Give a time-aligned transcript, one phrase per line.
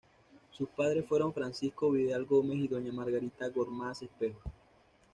[0.49, 4.39] Sus padres fueron Francisco Vidal Gómez y Doña Margarita Gormaz Espejo.